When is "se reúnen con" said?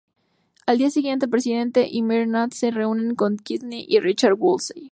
2.53-3.37